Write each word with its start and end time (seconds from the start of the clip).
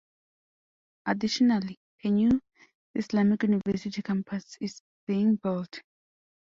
Additionally, 1.05 1.77
a 2.03 2.09
New 2.09 2.41
Islamic 2.95 3.43
University 3.43 4.01
campus 4.01 4.57
is 4.59 4.81
being 5.05 5.35
built. 5.35 5.79